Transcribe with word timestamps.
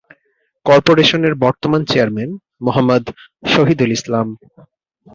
কর্পোরেশনের 0.65 1.33
বর্তমান 1.43 1.81
চেয়ারম্যান 1.85 2.31
মোহাম্মদ 2.65 3.03
শহিদুল 3.43 3.91
ইসলাম। 3.97 4.27